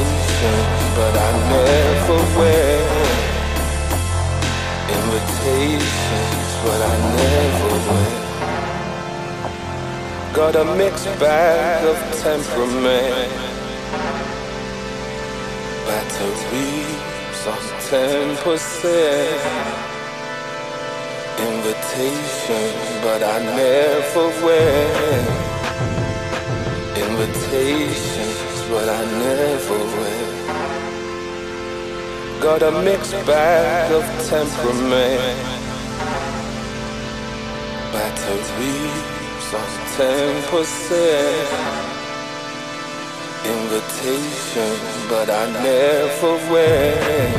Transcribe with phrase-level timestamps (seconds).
[0.00, 2.78] incense, but I never wear
[4.98, 8.14] invitations, but I never wear.
[10.34, 13.30] Got a mixed bag of temperament,
[15.86, 19.92] batteries on ten percent.
[21.38, 25.24] Invitations, but I never wear
[26.96, 28.23] Invitations
[28.74, 30.34] but I never will.
[32.40, 35.38] Got a mixed bag of temperament.
[37.94, 41.84] Batteries of 10%.
[43.54, 44.74] Invitation,
[45.08, 47.34] but I never will.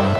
[0.03, 0.14] never.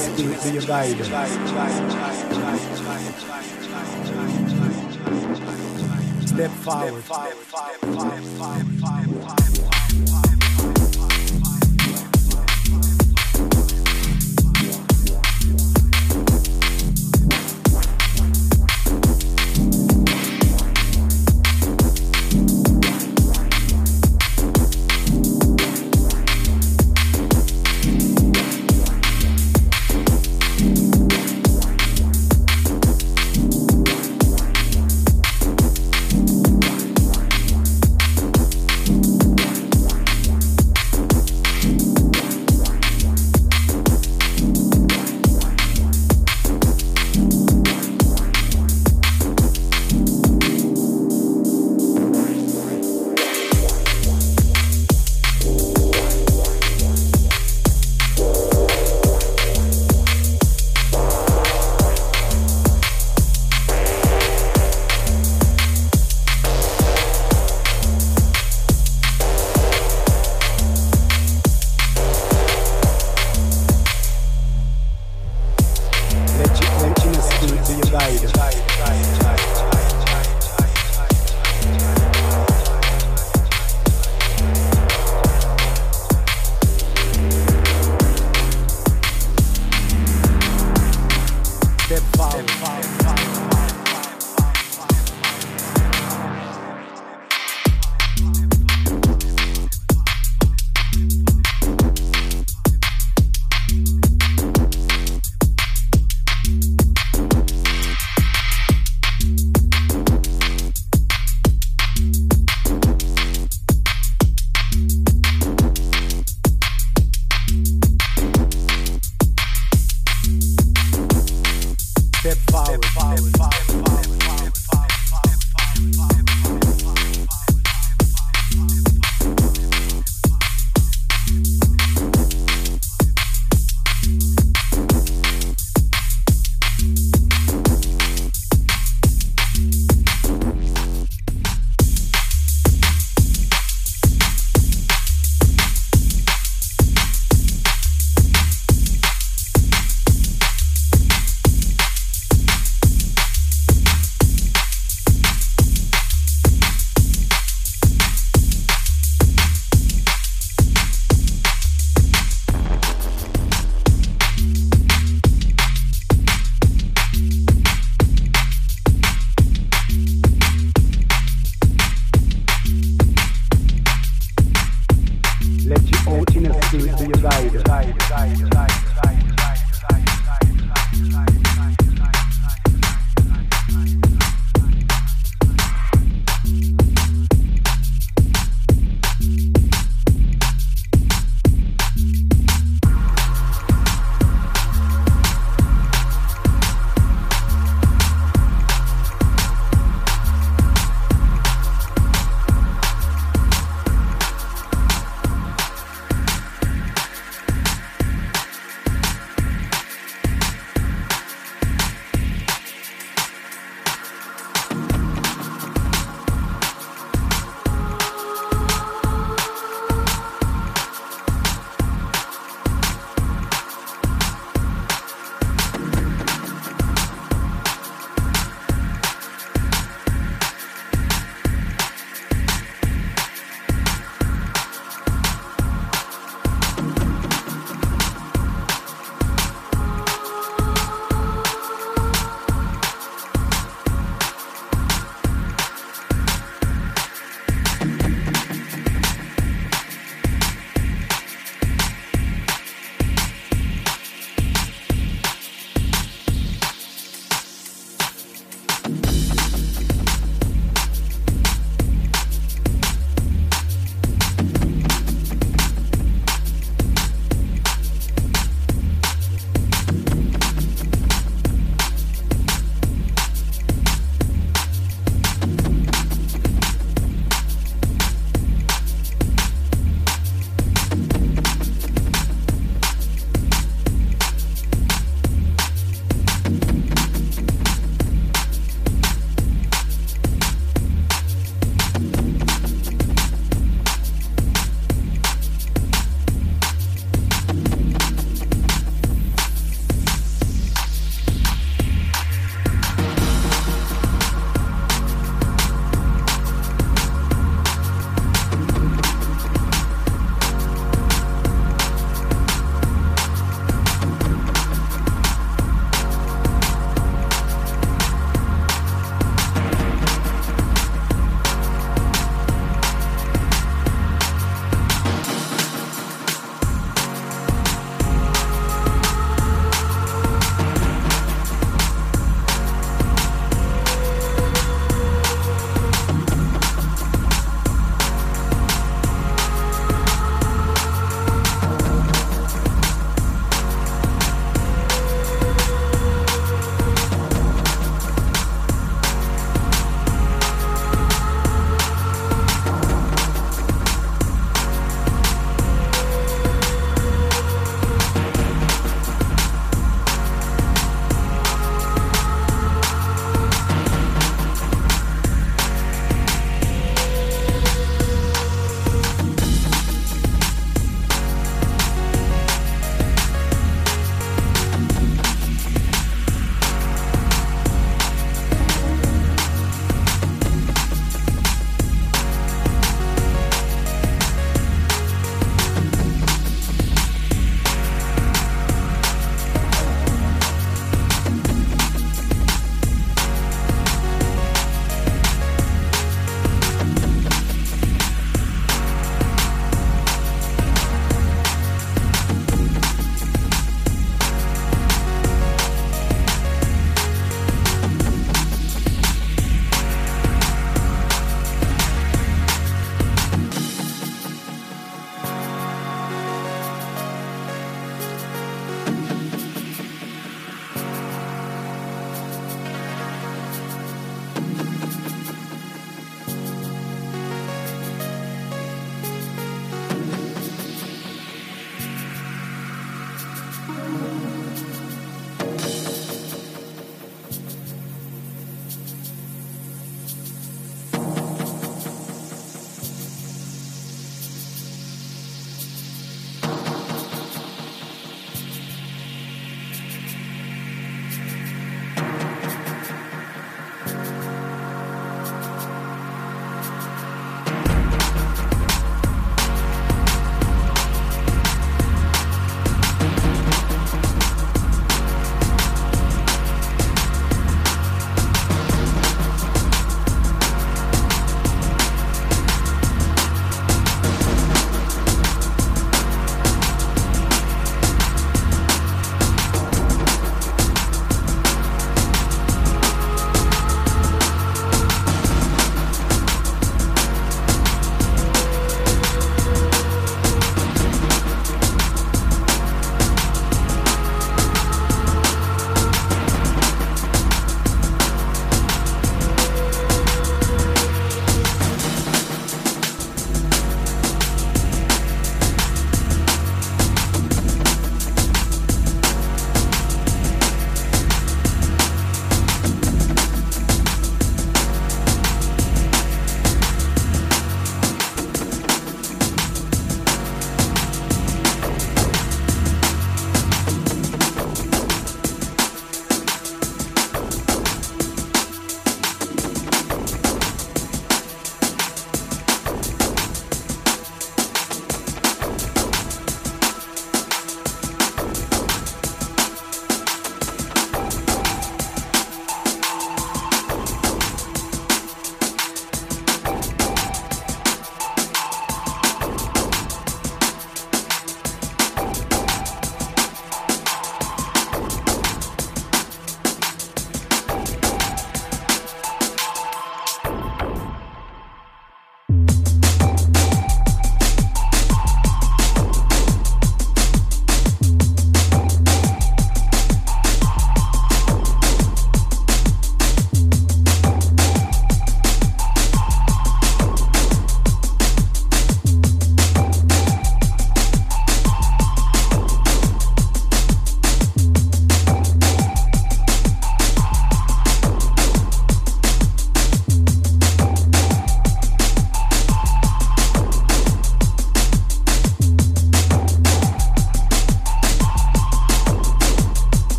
[0.00, 0.96] Spirit be your guide.
[6.26, 7.04] Step forward.
[7.82, 8.69] Let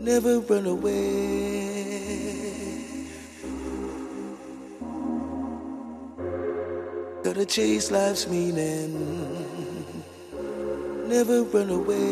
[0.00, 2.08] Never run away.
[7.22, 8.92] Gotta chase life's meaning.
[11.06, 12.08] Never run away.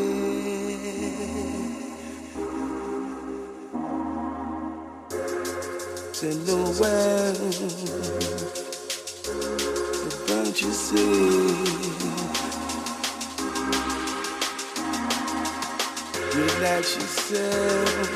[6.13, 7.35] Say no one.
[10.27, 12.16] Don't you see?
[16.57, 18.09] Relax yourself.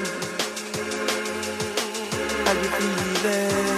[2.44, 3.71] How you feeling?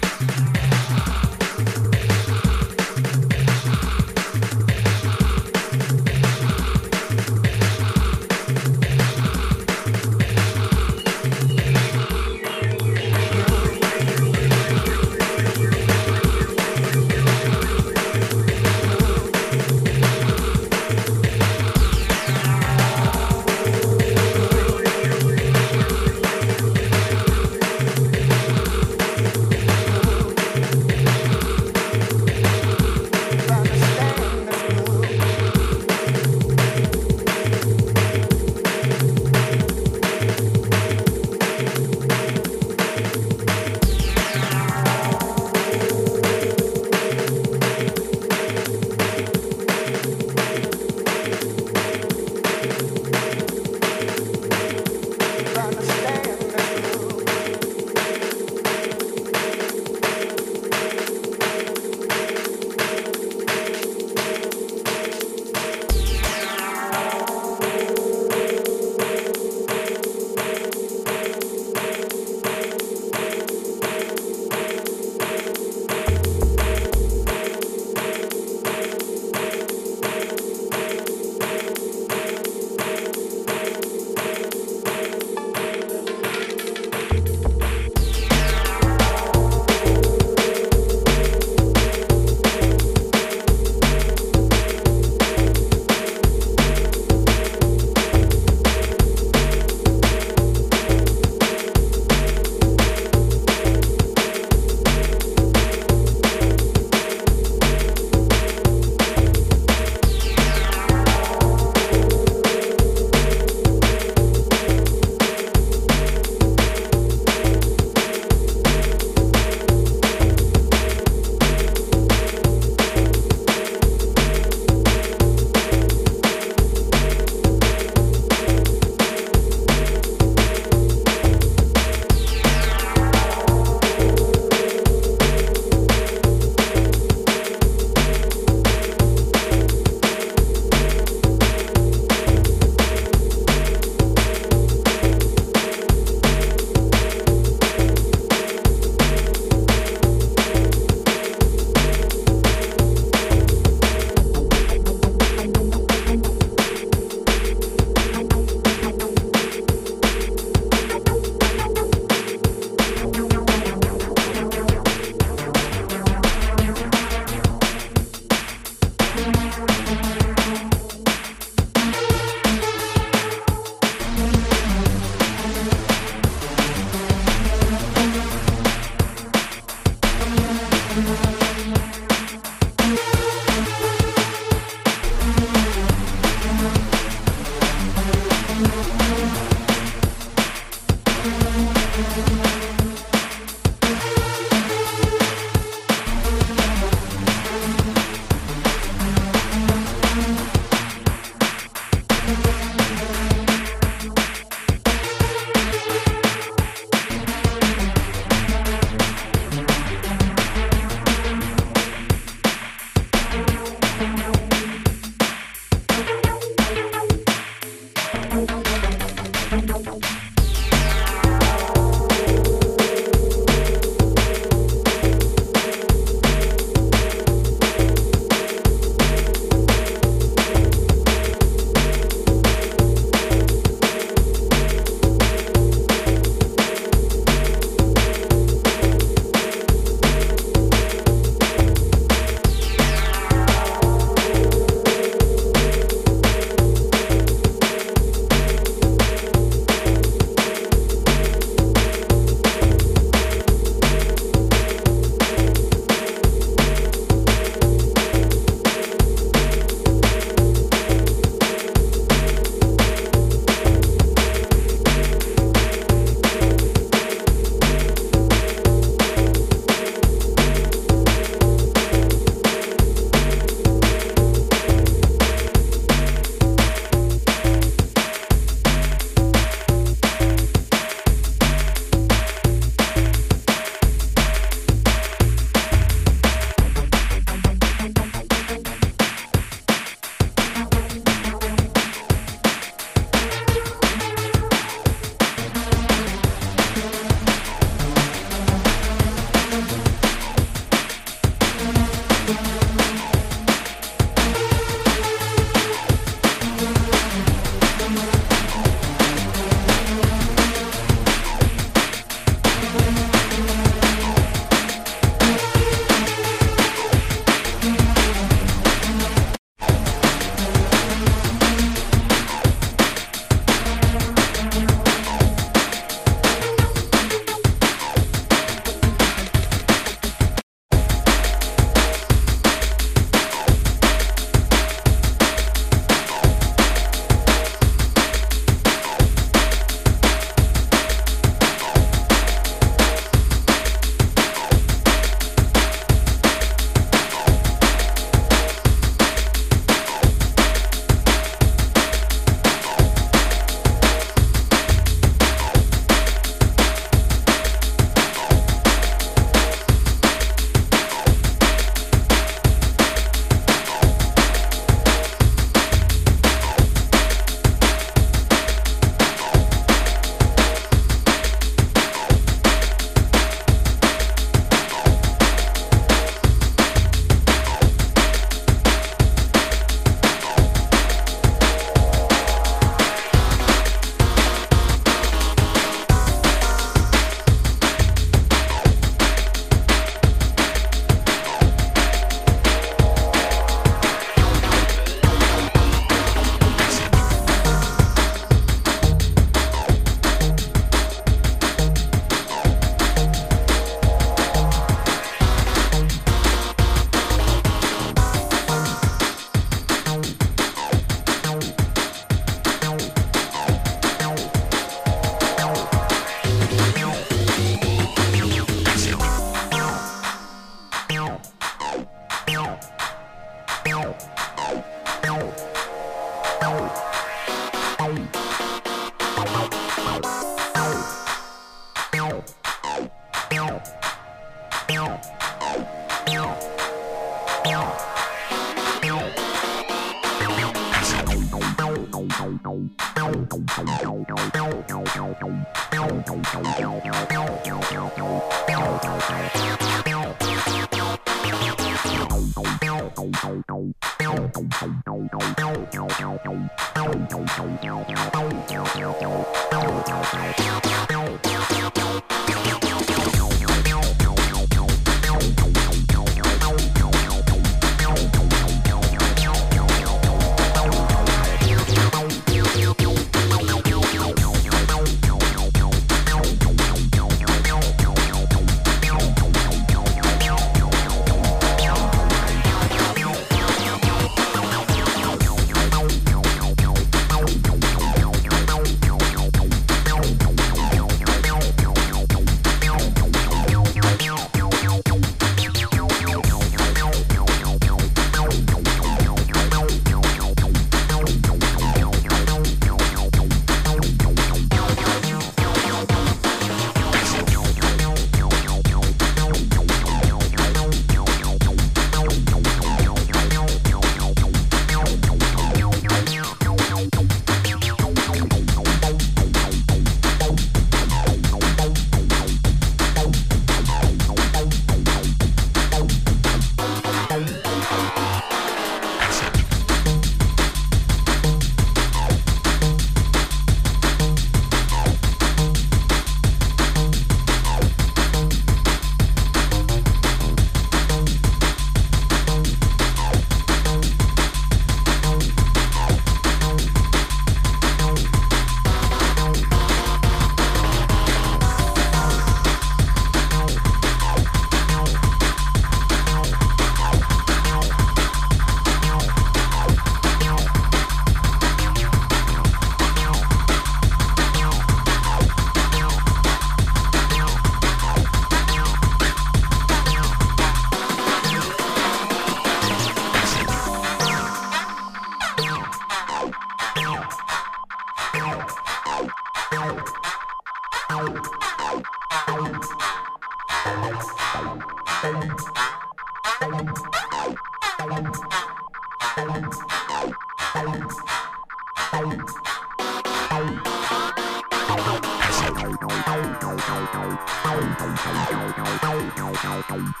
[599.71, 600.00] Bye.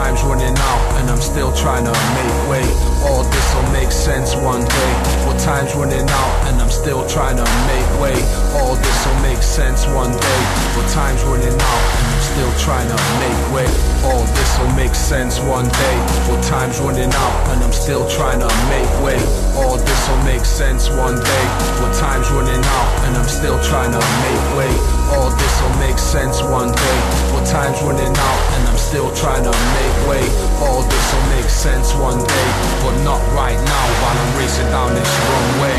[0.00, 2.64] Time's running out and I'm still trying to make way.
[3.04, 4.92] Oh, this'll make sense one day.
[5.28, 8.16] Well, time's running out and I'm still trying to make way.
[8.56, 10.40] Oh, this'll make sense one day.
[10.72, 13.68] Well, time's running out and I'm still trying to make way.
[14.08, 15.96] Oh, this'll make sense one day.
[16.28, 19.20] Well, time's running out and I'm still trying to make way.
[19.60, 21.44] Oh, this'll make sense one day.
[21.76, 24.72] Well, time's running out and I'm still trying to make way.
[25.12, 26.98] Oh, this'll make sense one day.
[27.34, 30.24] Well, time's running out and I'm still trying to make way.
[30.62, 32.48] Oh, this'll make sense one day,
[32.82, 35.78] but not right now while I'm racing down this wrong way.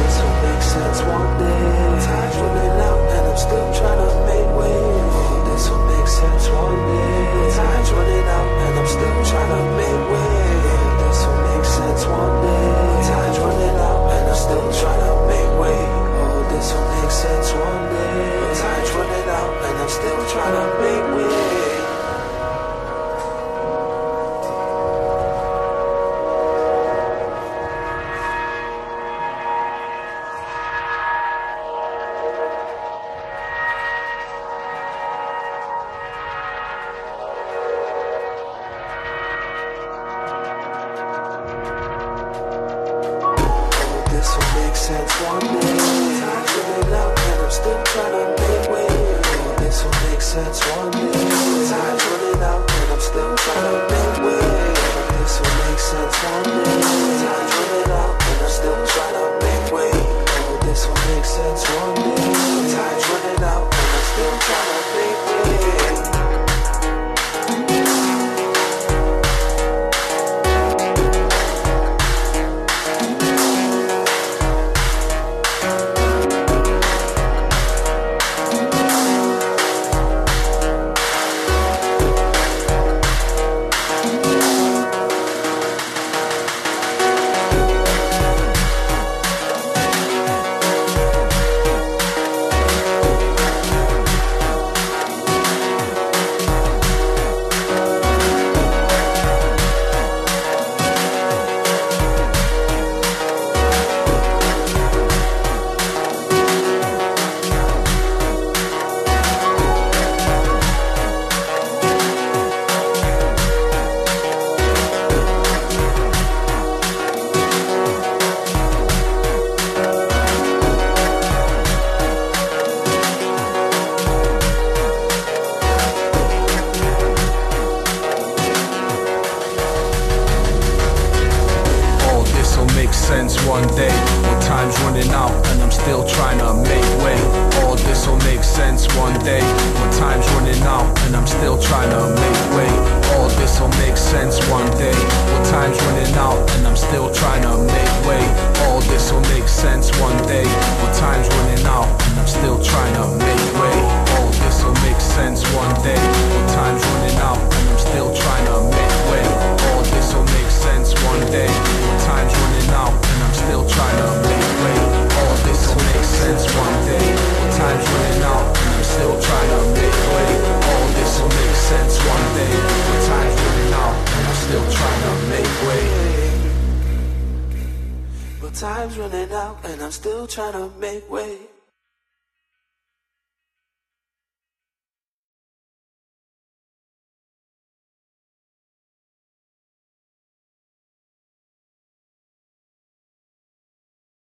[0.00, 1.62] This will make sense one day.
[2.02, 4.76] Time's running out and I'm still trying to make way.
[5.14, 7.54] Oh, this will make sense one day.
[7.54, 10.32] Time's running out and I'm still trying to make way.
[10.66, 12.66] Oh, this will make sense one day.
[13.10, 15.80] Time's running out and I'm still trying to make way.
[16.22, 18.18] Oh, this will make sense one day.
[18.58, 21.69] Time's running out and I'm still trying to make way.